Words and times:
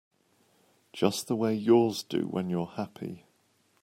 Just 0.93 1.27
the 1.27 1.35
way 1.35 1.53
yours 1.53 2.01
do 2.01 2.25
when 2.27 2.49
you're 2.49 2.65
happy. 2.65 3.27